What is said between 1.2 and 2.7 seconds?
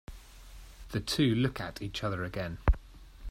look at each other again.